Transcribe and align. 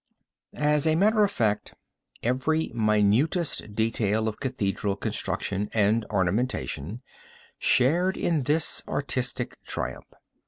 As 0.55 0.87
a 0.87 0.95
matter 0.95 1.23
of 1.23 1.29
fact, 1.29 1.75
every 2.23 2.71
minutest 2.73 3.75
detail 3.75 4.27
of 4.27 4.39
cathedral 4.39 4.95
construction 4.95 5.69
and 5.75 6.05
ornamentation 6.09 7.03
shared 7.59 8.17
in 8.17 8.41
this 8.41 8.81
artistic 8.87 9.61
triumph. 9.61 10.11